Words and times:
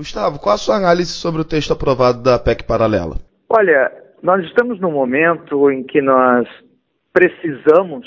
Gustavo, 0.00 0.38
qual 0.38 0.54
a 0.54 0.58
sua 0.58 0.76
análise 0.76 1.10
sobre 1.10 1.42
o 1.42 1.44
texto 1.44 1.74
aprovado 1.74 2.22
da 2.22 2.38
PEC 2.38 2.64
paralela? 2.64 3.16
Olha, 3.50 3.92
nós 4.22 4.42
estamos 4.46 4.80
num 4.80 4.92
momento 4.92 5.70
em 5.70 5.82
que 5.82 6.00
nós 6.00 6.48
precisamos, 7.12 8.06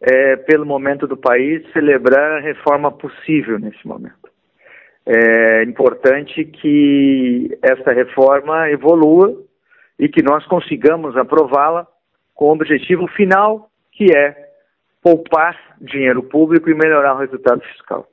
é, 0.00 0.34
pelo 0.34 0.66
momento 0.66 1.06
do 1.06 1.16
país, 1.16 1.62
celebrar 1.72 2.38
a 2.38 2.40
reforma 2.40 2.90
possível 2.90 3.56
nesse 3.56 3.86
momento. 3.86 4.28
É 5.06 5.62
importante 5.62 6.44
que 6.44 7.56
essa 7.62 7.92
reforma 7.92 8.68
evolua 8.70 9.32
e 10.00 10.08
que 10.08 10.24
nós 10.24 10.44
consigamos 10.46 11.16
aprová-la 11.16 11.86
com 12.34 12.46
o 12.46 12.52
objetivo 12.52 13.06
final, 13.06 13.70
que 13.92 14.06
é 14.12 14.34
poupar 15.00 15.56
dinheiro 15.80 16.24
público 16.24 16.68
e 16.68 16.74
melhorar 16.74 17.14
o 17.14 17.20
resultado 17.20 17.60
fiscal. 17.60 18.08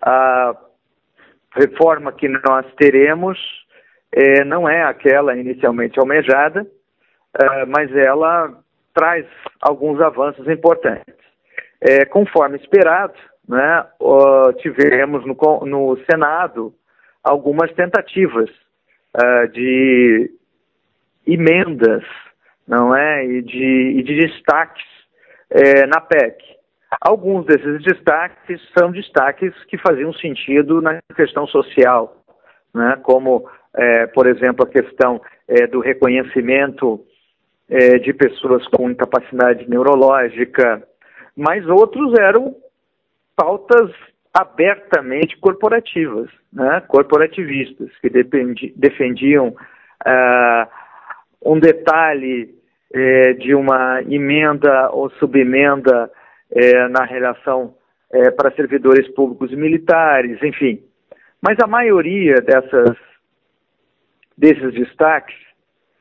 A 0.00 0.54
reforma 1.54 2.12
que 2.12 2.28
nós 2.28 2.66
teremos 2.76 3.38
é, 4.12 4.44
não 4.44 4.68
é 4.68 4.82
aquela 4.82 5.36
inicialmente 5.36 5.98
almejada, 5.98 6.66
é, 7.40 7.64
mas 7.66 7.94
ela 7.96 8.60
traz 8.92 9.26
alguns 9.60 10.00
avanços 10.00 10.48
importantes. 10.48 11.14
É, 11.80 12.04
conforme 12.04 12.56
esperado, 12.58 13.14
né, 13.48 13.86
tivemos 14.58 15.26
no, 15.26 15.34
no, 15.66 15.98
Senado 16.10 16.72
algumas 17.22 17.70
tentativas 17.74 18.48
uh, 19.14 19.48
de 19.48 20.30
emendas, 21.26 22.04
não 22.66 22.96
é, 22.96 23.26
e 23.26 23.42
de, 23.42 23.98
e 23.98 24.02
de 24.02 24.20
destaques 24.20 24.84
é, 25.50 25.86
na 25.86 26.00
PEC. 26.00 26.42
Alguns 27.00 27.46
desses 27.46 27.82
destaques 27.82 28.60
são 28.76 28.90
destaques 28.90 29.52
que 29.64 29.78
faziam 29.78 30.12
sentido 30.14 30.80
na 30.80 31.00
questão 31.14 31.46
social, 31.46 32.16
né? 32.74 32.98
como, 33.02 33.48
é, 33.76 34.06
por 34.08 34.26
exemplo, 34.26 34.64
a 34.64 34.68
questão 34.68 35.20
é, 35.48 35.66
do 35.66 35.80
reconhecimento 35.80 37.04
é, 37.68 37.98
de 37.98 38.12
pessoas 38.12 38.66
com 38.68 38.90
incapacidade 38.90 39.68
neurológica, 39.68 40.82
mas 41.36 41.66
outros 41.66 42.14
eram 42.18 42.54
pautas 43.36 43.90
abertamente 44.32 45.36
corporativas, 45.38 46.28
né? 46.52 46.82
corporativistas, 46.88 47.90
que 48.00 48.10
dependi, 48.10 48.72
defendiam 48.76 49.48
uh, 49.48 50.66
um 51.44 51.58
detalhe 51.58 52.54
é, 52.92 53.32
de 53.34 53.54
uma 53.54 54.02
emenda 54.02 54.90
ou 54.90 55.10
subemenda 55.10 56.10
é, 56.54 56.88
na 56.88 57.04
relação 57.04 57.74
é, 58.12 58.30
para 58.30 58.54
servidores 58.54 59.08
públicos 59.14 59.50
e 59.52 59.56
militares, 59.56 60.40
enfim. 60.42 60.80
Mas 61.42 61.58
a 61.60 61.66
maioria 61.66 62.36
dessas, 62.36 62.96
desses 64.38 64.72
destaques, 64.72 65.36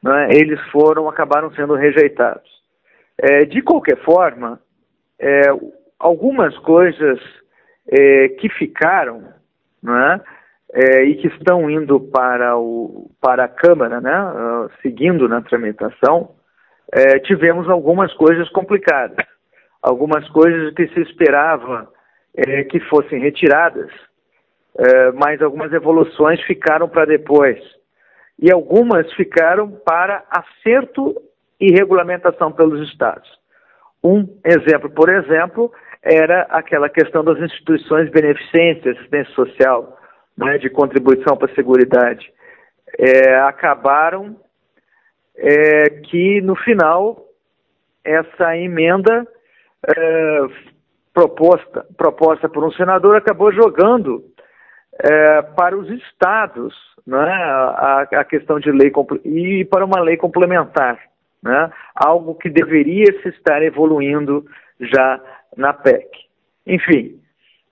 né, 0.01 0.29
eles 0.31 0.59
foram, 0.71 1.09
acabaram 1.09 1.51
sendo 1.53 1.75
rejeitados. 1.75 2.49
É, 3.17 3.45
de 3.45 3.61
qualquer 3.61 3.97
forma, 4.03 4.59
é, 5.19 5.41
algumas 5.99 6.57
coisas 6.59 7.19
é, 7.87 8.29
que 8.29 8.49
ficaram, 8.49 9.33
né, 9.81 10.21
é, 10.73 11.03
e 11.03 11.15
que 11.15 11.27
estão 11.27 11.69
indo 11.69 11.99
para, 11.99 12.57
o, 12.57 13.11
para 13.21 13.45
a 13.45 13.49
Câmara, 13.49 14.01
né, 14.01 14.21
uh, 14.21 14.71
seguindo 14.81 15.27
na 15.27 15.41
tramitação, 15.41 16.35
tivemos 17.23 17.67
algumas 17.69 18.13
coisas 18.13 18.47
complicadas, 18.49 19.17
algumas 19.83 20.27
coisas 20.29 20.73
que 20.73 20.87
se 20.87 21.01
esperava 21.01 21.91
é, 22.35 22.63
que 22.63 22.79
fossem 22.79 23.19
retiradas, 23.19 23.91
é, 24.79 25.11
mas 25.11 25.41
algumas 25.41 25.71
evoluções 25.73 26.41
ficaram 26.43 26.87
para 26.87 27.05
depois. 27.05 27.59
E 28.39 28.51
algumas 28.51 29.11
ficaram 29.13 29.69
para 29.85 30.23
acerto 30.31 31.13
e 31.59 31.71
regulamentação 31.71 32.51
pelos 32.51 32.89
estados. 32.89 33.29
Um 34.03 34.27
exemplo, 34.43 34.89
por 34.89 35.09
exemplo, 35.09 35.71
era 36.01 36.43
aquela 36.49 36.89
questão 36.89 37.23
das 37.23 37.37
instituições 37.39 38.09
beneficentes, 38.09 38.97
assistência 38.97 39.33
social, 39.33 39.97
né, 40.35 40.57
de 40.57 40.69
contribuição 40.69 41.37
para 41.37 41.51
a 41.51 41.55
Seguridade, 41.55 42.33
é, 42.97 43.35
acabaram 43.41 44.35
é, 45.35 45.89
que, 46.09 46.41
no 46.41 46.55
final, 46.55 47.23
essa 48.03 48.57
emenda 48.57 49.27
é, 49.87 50.39
proposta, 51.13 51.85
proposta 51.97 52.49
por 52.49 52.63
um 52.63 52.71
senador 52.71 53.15
acabou 53.15 53.51
jogando 53.51 54.23
é, 54.99 55.41
para 55.41 55.77
os 55.77 55.89
estados 55.89 56.73
né, 57.05 57.17
a, 57.17 58.07
a 58.11 58.23
questão 58.23 58.59
de 58.59 58.71
lei 58.71 58.91
e 59.25 59.65
para 59.65 59.85
uma 59.85 59.99
lei 59.99 60.17
complementar, 60.17 60.99
né, 61.41 61.71
algo 61.95 62.35
que 62.35 62.49
deveria 62.49 63.05
se 63.21 63.29
estar 63.29 63.61
evoluindo 63.61 64.45
já 64.79 65.19
na 65.57 65.73
PEC. 65.73 66.07
Enfim, 66.65 67.19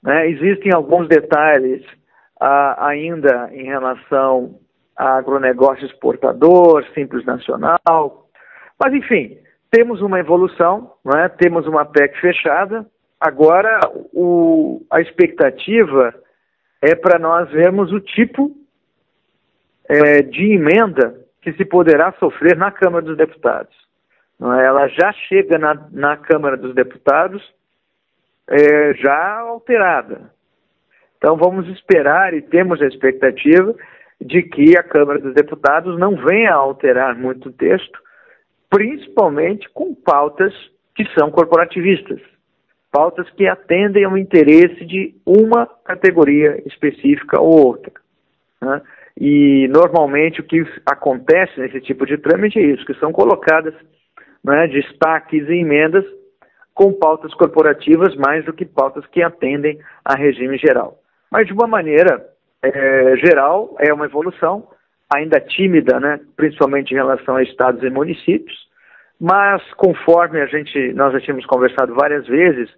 né, 0.04 0.28
existem 0.30 0.74
alguns 0.74 1.08
detalhes 1.08 1.84
ainda 2.78 3.50
em 3.54 3.66
relação 3.66 4.60
a 4.98 5.18
agronegócio 5.18 5.86
exportador, 5.86 6.84
simples 6.94 7.24
nacional. 7.24 8.28
Mas, 8.80 8.94
enfim, 8.94 9.38
temos 9.72 10.02
uma 10.02 10.20
evolução, 10.20 10.92
é? 11.16 11.30
temos 11.30 11.66
uma 11.66 11.86
PEC 11.86 12.20
fechada. 12.20 12.86
Agora, 13.20 13.80
o, 14.14 14.86
a 14.92 15.00
expectativa 15.00 16.14
é 16.82 16.94
para 16.94 17.18
nós 17.18 17.50
vermos 17.50 17.92
o 17.92 18.00
tipo 18.00 18.52
é, 19.88 20.22
de 20.22 20.54
emenda 20.54 21.16
que 21.42 21.54
se 21.54 21.64
poderá 21.66 22.12
sofrer 22.14 22.58
na 22.58 22.70
Câmara 22.72 23.06
dos 23.06 23.18
Deputados. 23.18 23.76
É? 24.42 24.66
Ela 24.66 24.88
já 24.90 25.12
chega 25.14 25.58
na, 25.58 25.74
na 25.92 26.18
Câmara 26.18 26.58
dos 26.58 26.76
Deputados 26.76 27.42
é, 28.50 28.94
já 28.96 29.40
alterada. 29.40 30.32
Então 31.18 31.38
vamos 31.38 31.68
esperar 31.70 32.34
e 32.34 32.42
temos 32.42 32.82
a 32.82 32.88
expectativa 32.88 33.74
de 34.20 34.44
que 34.44 34.78
a 34.78 34.84
Câmara 34.84 35.20
dos 35.20 35.34
Deputados 35.34 35.98
não 35.98 36.16
venha 36.16 36.52
a 36.52 36.56
alterar 36.56 37.16
muito 37.16 37.50
o 37.50 37.54
texto, 37.54 38.00
principalmente 38.72 39.70
com 39.70 39.94
pautas 39.94 40.54
que 40.96 41.06
são 41.14 41.30
corporativistas, 41.30 42.20
pautas 42.92 43.30
que 43.32 43.46
atendem 43.48 44.06
ao 44.06 44.18
interesse 44.18 44.86
de 44.86 45.14
uma 45.26 45.68
categoria 45.86 46.62
específica 46.66 47.40
ou 47.40 47.68
outra. 47.68 47.92
Né? 48.62 48.82
E 49.20 49.68
normalmente 49.68 50.40
o 50.40 50.44
que 50.44 50.66
acontece 50.86 51.60
nesse 51.60 51.82
tipo 51.82 52.06
de 52.06 52.18
trâmite 52.18 52.58
é 52.58 52.64
isso, 52.64 52.86
que 52.86 52.94
são 52.96 53.12
colocadas 53.12 53.74
né, 54.44 54.68
destaques 54.68 55.48
e 55.50 55.54
emendas 55.54 56.06
com 56.74 56.94
pautas 56.94 57.34
corporativas 57.34 58.16
mais 58.16 58.46
do 58.46 58.54
que 58.54 58.66
pautas 58.66 59.06
que 59.08 59.22
atendem 59.22 59.80
a 60.04 60.16
regime 60.16 60.58
geral. 60.58 60.98
Mas, 61.30 61.46
de 61.46 61.54
uma 61.54 61.68
maneira 61.68 62.26
é, 62.64 63.16
geral, 63.18 63.76
é 63.80 63.94
uma 63.94 64.06
evolução, 64.06 64.68
ainda 65.14 65.40
tímida, 65.40 66.00
né, 66.00 66.20
principalmente 66.36 66.92
em 66.92 66.96
relação 66.96 67.36
a 67.36 67.44
estados 67.44 67.84
e 67.84 67.90
municípios, 67.90 68.58
mas 69.20 69.62
conforme 69.74 70.42
a 70.42 70.46
gente, 70.46 70.94
nós 70.94 71.14
já 71.14 71.20
tínhamos 71.20 71.46
conversado 71.46 71.94
várias 71.94 72.26
vezes, 72.28 72.70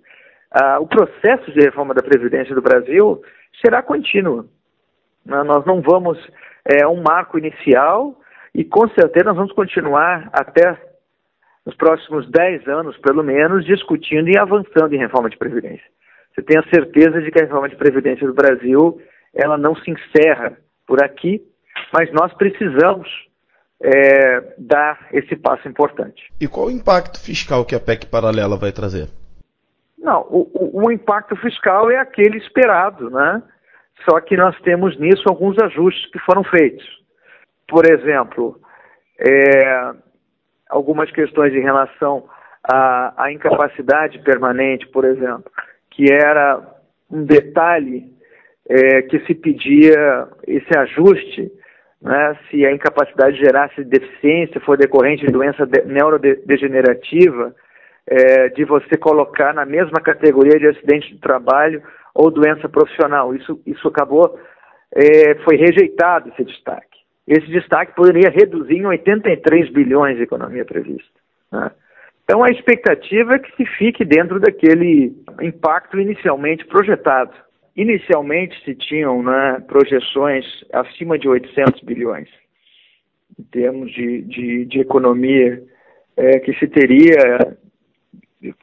ah, 0.52 0.80
o 0.80 0.88
processo 0.88 1.52
de 1.52 1.62
reforma 1.62 1.94
da 1.94 2.04
Previdência 2.04 2.54
do 2.54 2.62
Brasil 2.62 3.22
será 3.64 3.82
contínuo. 3.82 4.46
Né? 5.26 5.42
Nós 5.44 5.66
não 5.66 5.82
vamos, 5.82 6.18
é 6.66 6.86
um 6.88 7.02
marco 7.02 7.38
inicial 7.38 8.20
e 8.54 8.64
com 8.64 8.88
certeza 8.90 9.26
nós 9.26 9.38
vamos 9.38 9.54
continuar 9.54 10.30
até 10.34 10.78
nos 11.66 11.76
próximos 11.76 12.30
10 12.30 12.68
anos, 12.68 12.98
pelo 12.98 13.24
menos, 13.24 13.66
discutindo 13.66 14.30
e 14.30 14.38
avançando 14.38 14.94
em 14.94 15.00
reforma 15.00 15.30
de 15.30 15.38
Previdência 15.38 15.94
você 16.34 16.42
tem 16.42 16.58
a 16.58 16.70
certeza 16.70 17.22
de 17.22 17.32
que 17.32 17.40
a 17.40 17.46
reforma 17.46 17.70
de 17.70 17.76
previdência 17.76 18.26
do 18.26 18.34
Brasil 18.34 19.00
ela 19.34 19.58
não 19.58 19.76
se 19.76 19.90
encerra 19.90 20.58
por 20.88 21.04
aqui, 21.04 21.42
mas 21.92 22.12
nós 22.12 22.34
precisamos 22.34 23.08
é, 23.82 24.56
dar 24.58 25.08
esse 25.12 25.36
passo 25.36 25.68
importante. 25.68 26.32
E 26.40 26.48
qual 26.48 26.68
o 26.68 26.72
impacto 26.72 27.20
fiscal 27.20 27.66
que 27.66 27.76
a 27.76 27.80
PEC 27.80 28.08
paralela 28.08 28.58
vai 28.58 28.72
trazer? 28.72 29.08
Não, 29.98 30.22
o, 30.30 30.50
o, 30.54 30.86
o 30.86 30.92
impacto 30.92 31.36
fiscal 31.38 31.90
é 31.90 31.98
aquele 31.98 32.38
esperado, 32.38 33.10
né? 33.10 33.42
Só 34.10 34.20
que 34.20 34.36
nós 34.36 34.60
temos 34.62 35.00
nisso 35.00 35.24
alguns 35.28 35.58
ajustes 35.60 36.10
que 36.12 36.20
foram 36.20 36.44
feitos. 36.44 36.86
Por 37.68 37.90
exemplo, 37.90 38.60
é, 39.20 39.92
algumas 40.70 41.10
questões 41.12 41.54
em 41.54 41.62
relação 41.62 42.28
à, 42.64 43.26
à 43.26 43.32
incapacidade 43.32 44.20
permanente, 44.20 44.88
por 44.88 45.06
exemplo 45.06 45.52
que 45.96 46.12
era 46.12 46.60
um 47.10 47.24
detalhe 47.24 48.12
é, 48.68 49.04
que 49.04 49.20
se 49.26 49.36
pedia 49.36 50.28
esse 50.48 50.78
ajuste, 50.78 51.52
né, 52.04 52.38
se 52.50 52.66
a 52.66 52.72
incapacidade 52.72 53.38
gerasse 53.38 53.84
deficiência, 53.84 54.60
for 54.62 54.78
decorrente 54.78 55.26
de 55.26 55.32
doença 55.32 55.66
de, 55.66 55.82
neurodegenerativa, 55.86 57.56
é, 58.06 58.50
de 58.50 58.66
você 58.66 58.98
colocar 58.98 59.54
na 59.54 59.66
mesma 59.66 60.02
categoria 60.02 60.60
de 60.60 60.68
acidente 60.68 61.14
de 61.14 61.20
trabalho 61.20 61.82
ou 62.14 62.30
doença 62.30 62.68
profissional. 62.68 63.34
Isso, 63.34 63.60
isso 63.66 63.88
acabou 63.88 64.38
é, 64.94 65.36
foi 65.44 65.56
rejeitado 65.56 66.30
esse 66.30 66.44
destaque. 66.44 67.00
Esse 67.26 67.48
destaque 67.48 67.96
poderia 67.96 68.30
reduzir 68.30 68.76
em 68.76 68.86
83 68.86 69.72
bilhões 69.72 70.18
de 70.18 70.24
economia 70.24 70.66
prevista. 70.66 71.20
Né? 71.52 71.72
Então 72.26 72.44
a 72.44 72.50
expectativa 72.50 73.36
é 73.36 73.40
que 73.40 73.56
se 73.56 73.66
fique 73.78 74.04
dentro 74.04 74.40
daquele 74.40 75.14
impacto 75.42 75.98
inicialmente 75.98 76.66
projetado. 76.66 77.32
Inicialmente 77.76 78.56
se 78.64 78.76
tinham 78.76 79.24
né, 79.24 79.64
projeções 79.68 80.46
acima 80.72 81.18
de 81.18 81.28
800 81.28 81.82
bilhões 81.82 82.30
em 83.40 83.44
termos 83.46 83.92
de, 83.92 84.22
de, 84.22 84.66
de 84.66 84.80
economia 84.80 85.64
é, 86.16 86.40
que 86.40 86.54
se 86.54 86.68
teria. 86.68 87.58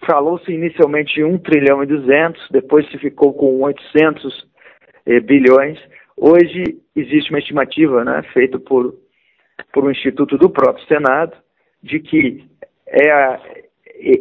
Falou-se 0.07 0.53
inicialmente 0.53 1.21
em 1.21 1.25
1 1.25 1.39
trilhão 1.39 1.83
e 1.83 1.87
200, 1.87 2.49
depois 2.51 2.89
se 2.91 2.99
ficou 2.99 3.33
com 3.33 3.61
800 3.62 4.49
é, 5.07 5.21
bilhões. 5.21 5.79
Hoje 6.17 6.79
existe 6.95 7.31
uma 7.31 7.39
estimativa 7.39 8.05
né, 8.05 8.23
feita 8.33 8.59
por, 8.59 8.95
por 9.73 9.85
um 9.85 9.91
instituto 9.91 10.37
do 10.37 10.51
próprio 10.51 10.87
Senado 10.87 11.37
de 11.83 11.99
que 11.99 12.45
é, 12.87 13.11
a, 13.11 13.41
é 13.87 14.21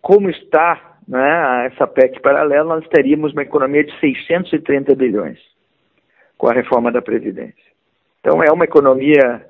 como 0.00 0.30
está 0.30 0.89
né, 1.10 1.66
essa 1.66 1.88
PEC 1.88 2.20
paralela, 2.20 2.76
nós 2.76 2.88
teríamos 2.88 3.32
uma 3.32 3.42
economia 3.42 3.82
de 3.82 3.98
630 3.98 4.94
bilhões 4.94 5.40
com 6.38 6.48
a 6.48 6.52
reforma 6.52 6.92
da 6.92 7.02
Previdência. 7.02 7.70
Então 8.20 8.40
é 8.40 8.52
uma 8.52 8.64
economia 8.64 9.44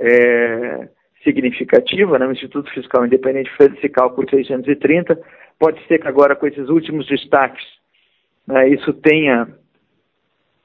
é, 0.00 0.88
significativa, 1.22 2.18
né? 2.18 2.26
o 2.26 2.32
Instituto 2.32 2.72
Fiscal 2.72 3.04
Independente 3.04 3.54
fez 3.58 3.74
esse 3.74 3.88
cálculo 3.90 4.26
de 4.26 4.30
630, 4.36 5.20
pode 5.58 5.86
ser 5.86 5.98
que 5.98 6.08
agora 6.08 6.34
com 6.34 6.46
esses 6.46 6.70
últimos 6.70 7.06
destaques 7.06 7.64
né, 8.46 8.70
isso 8.70 8.94
tenha 8.94 9.46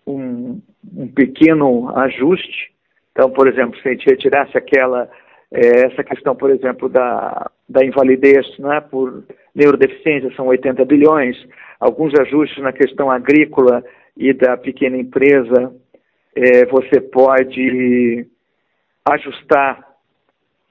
um, 0.07 0.61
um 0.95 1.07
pequeno 1.09 1.89
ajuste. 1.97 2.71
Então, 3.11 3.29
por 3.29 3.45
exemplo, 3.49 3.77
se 3.81 3.89
a 3.89 3.91
gente 3.91 4.09
retirasse 4.09 4.57
aquela 4.57 5.09
é, 5.51 5.87
essa 5.87 6.01
questão, 6.01 6.33
por 6.33 6.49
exemplo, 6.49 6.87
da, 6.87 7.51
da 7.69 7.85
invalidez 7.85 8.45
né, 8.57 8.81
por 8.81 9.23
neurodeficiência 9.53 10.33
são 10.35 10.47
80 10.47 10.83
bilhões, 10.85 11.37
alguns 11.79 12.13
ajustes 12.19 12.61
na 12.63 12.73
questão 12.73 13.11
agrícola 13.11 13.83
e 14.17 14.33
da 14.33 14.57
pequena 14.57 14.97
empresa, 14.97 15.73
é, 16.35 16.65
você 16.65 16.99
pode 16.99 18.25
ajustar 19.07 19.79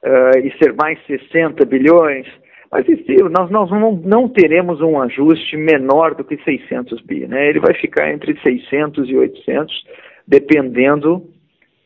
uh, 0.04 0.38
e 0.38 0.52
ser 0.58 0.74
mais 0.74 0.98
60 1.06 1.64
bilhões, 1.64 2.26
mas 2.70 2.86
nós, 3.30 3.50
nós 3.50 3.70
não, 3.70 3.92
não, 3.92 4.28
teremos 4.28 4.80
um 4.80 5.00
ajuste 5.00 5.56
menor 5.56 6.14
do 6.14 6.24
que 6.24 6.36
600 6.44 7.00
bi, 7.02 7.26
né? 7.26 7.48
Ele 7.48 7.60
vai 7.60 7.74
ficar 7.74 8.12
entre 8.12 8.38
600 8.40 9.08
e 9.08 9.16
800, 9.16 9.84
dependendo 10.26 11.26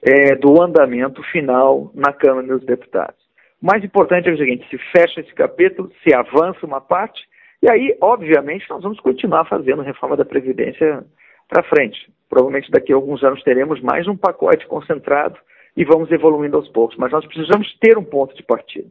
é, 0.03 0.35
do 0.35 0.61
andamento 0.61 1.23
final 1.31 1.93
na 1.95 2.13
Câmara 2.13 2.49
dos 2.49 2.65
Deputados. 2.65 3.22
O 3.63 3.67
mais 3.67 3.85
importante 3.85 4.29
é 4.29 4.33
o 4.33 4.37
seguinte: 4.37 4.67
se 4.69 4.77
fecha 4.77 5.21
esse 5.21 5.33
capítulo, 5.33 5.91
se 6.03 6.13
avança 6.13 6.67
uma 6.67 6.81
parte, 6.81 7.23
e 7.63 7.71
aí, 7.71 7.97
obviamente, 8.01 8.69
nós 8.69 8.83
vamos 8.83 8.99
continuar 8.99 9.45
fazendo 9.45 9.83
reforma 9.83 10.17
da 10.17 10.25
Previdência 10.25 11.05
para 11.49 11.63
frente. 11.63 12.11
Provavelmente 12.29 12.71
daqui 12.71 12.93
a 12.93 12.97
alguns 12.97 13.23
anos 13.23 13.43
teremos 13.45 13.81
mais 13.81 14.09
um 14.09 14.17
pacote 14.17 14.67
concentrado 14.67 15.39
e 15.77 15.85
vamos 15.85 16.11
evoluindo 16.11 16.57
aos 16.57 16.69
poucos. 16.71 16.97
Mas 16.97 17.13
nós 17.13 17.25
precisamos 17.25 17.73
ter 17.79 17.97
um 17.97 18.05
ponto 18.05 18.35
de 18.35 18.43
partida. 18.43 18.89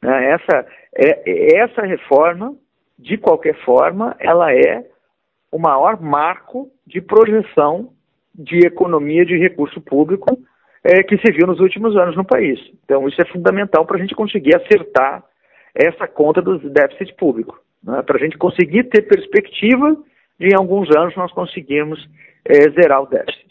Né? 0.00 0.30
Essa, 0.30 0.66
é, 0.94 1.56
essa 1.56 1.82
reforma, 1.82 2.54
de 2.98 3.16
qualquer 3.16 3.56
forma, 3.64 4.14
ela 4.20 4.52
é 4.52 4.84
o 5.50 5.58
maior 5.58 6.00
marco 6.00 6.70
de 6.86 7.00
projeção 7.00 7.90
de 8.34 8.58
economia 8.66 9.26
de 9.26 9.36
recurso 9.36 9.80
público 9.80 10.38
é, 10.84 11.02
que 11.02 11.16
se 11.18 11.32
viu 11.32 11.46
nos 11.46 11.60
últimos 11.60 11.96
anos 11.96 12.16
no 12.16 12.24
país. 12.24 12.58
Então, 12.84 13.06
isso 13.08 13.20
é 13.20 13.24
fundamental 13.26 13.86
para 13.86 13.96
a 13.96 14.00
gente 14.00 14.14
conseguir 14.14 14.56
acertar 14.56 15.24
essa 15.74 16.06
conta 16.06 16.42
do 16.42 16.58
déficit 16.58 17.14
público, 17.14 17.58
né? 17.82 18.02
para 18.02 18.16
a 18.16 18.20
gente 18.20 18.36
conseguir 18.36 18.84
ter 18.84 19.02
perspectiva 19.02 19.96
de, 20.38 20.48
em 20.48 20.54
alguns 20.54 20.90
anos, 20.94 21.16
nós 21.16 21.32
conseguirmos 21.32 21.98
é, 22.44 22.68
zerar 22.70 23.02
o 23.02 23.06
déficit. 23.06 23.42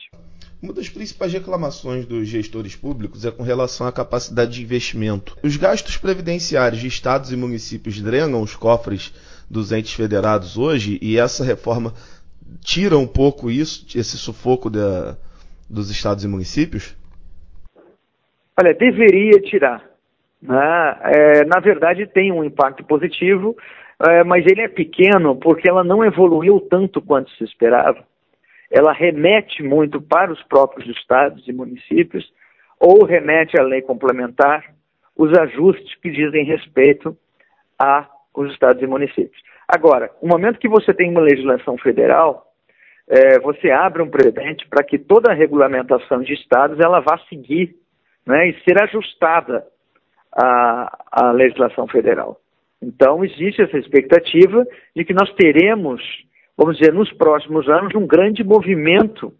Uma 0.61 0.73
das 0.73 0.89
principais 0.89 1.33
reclamações 1.33 2.05
dos 2.05 2.27
gestores 2.27 2.75
públicos 2.75 3.25
é 3.25 3.31
com 3.31 3.41
relação 3.41 3.87
à 3.87 3.91
capacidade 3.91 4.51
de 4.51 4.61
investimento. 4.61 5.35
Os 5.41 5.57
gastos 5.57 5.97
previdenciários 5.97 6.79
de 6.79 6.87
estados 6.87 7.31
e 7.31 7.35
municípios 7.35 7.99
drenam 7.99 8.43
os 8.43 8.55
cofres 8.55 9.11
dos 9.49 9.71
entes 9.71 9.93
federados 9.93 10.59
hoje 10.59 10.99
e 11.01 11.17
essa 11.17 11.43
reforma 11.43 11.95
tira 12.63 12.95
um 12.95 13.07
pouco 13.07 13.49
isso, 13.49 13.87
esse 13.97 14.17
sufoco 14.17 14.69
da, 14.69 15.17
dos 15.67 15.89
estados 15.89 16.23
e 16.23 16.27
municípios? 16.27 16.95
Olha, 18.61 18.73
deveria 18.73 19.41
tirar. 19.41 19.83
Né? 20.41 20.97
É, 21.03 21.45
na 21.45 21.59
verdade, 21.59 22.05
tem 22.07 22.31
um 22.31 22.43
impacto 22.43 22.83
positivo, 22.83 23.55
é, 24.07 24.23
mas 24.23 24.45
ele 24.45 24.61
é 24.61 24.67
pequeno 24.67 25.35
porque 25.35 25.69
ela 25.69 25.83
não 25.83 26.03
evoluiu 26.03 26.59
tanto 26.61 27.01
quanto 27.01 27.31
se 27.31 27.43
esperava 27.43 28.03
ela 28.71 28.93
remete 28.93 29.61
muito 29.61 30.01
para 30.01 30.31
os 30.31 30.41
próprios 30.43 30.87
estados 30.97 31.45
e 31.45 31.51
municípios 31.51 32.31
ou 32.79 33.03
remete 33.03 33.59
à 33.59 33.63
lei 33.63 33.81
complementar 33.81 34.63
os 35.15 35.37
ajustes 35.37 35.93
que 35.95 36.09
dizem 36.09 36.45
respeito 36.45 37.15
aos 37.77 38.49
estados 38.51 38.81
e 38.81 38.87
municípios. 38.87 39.39
Agora, 39.67 40.09
no 40.23 40.29
momento 40.29 40.57
que 40.57 40.69
você 40.69 40.93
tem 40.93 41.11
uma 41.11 41.19
legislação 41.19 41.77
federal, 41.77 42.47
é, 43.07 43.39
você 43.39 43.69
abre 43.69 44.01
um 44.01 44.09
precedente 44.09 44.65
para 44.69 44.83
que 44.85 44.97
toda 44.97 45.31
a 45.31 45.35
regulamentação 45.35 46.21
de 46.21 46.33
estados 46.33 46.79
ela 46.79 47.01
vá 47.01 47.19
seguir 47.27 47.75
né, 48.25 48.49
e 48.49 48.59
ser 48.63 48.81
ajustada 48.81 49.65
à, 50.33 50.97
à 51.11 51.31
legislação 51.31 51.87
federal. 51.87 52.39
Então, 52.81 53.23
existe 53.23 53.61
essa 53.61 53.77
expectativa 53.77 54.65
de 54.95 55.05
que 55.05 55.13
nós 55.13 55.31
teremos 55.33 56.01
vamos 56.61 56.77
dizer, 56.77 56.93
nos 56.93 57.11
próximos 57.13 57.67
anos, 57.67 57.95
um 57.95 58.05
grande 58.05 58.43
movimento 58.43 59.33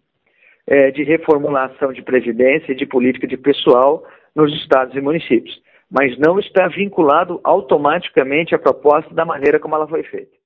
é, 0.66 0.90
de 0.90 1.04
reformulação 1.04 1.92
de 1.92 2.02
previdência 2.02 2.72
e 2.72 2.74
de 2.74 2.84
política 2.84 3.28
de 3.28 3.36
pessoal 3.36 4.04
nos 4.34 4.52
estados 4.60 4.94
e 4.96 5.00
municípios, 5.00 5.60
mas 5.88 6.18
não 6.18 6.40
está 6.40 6.66
vinculado 6.66 7.40
automaticamente 7.44 8.54
à 8.54 8.58
proposta 8.58 9.14
da 9.14 9.24
maneira 9.24 9.60
como 9.60 9.76
ela 9.76 9.86
foi 9.86 10.02
feita. 10.02 10.41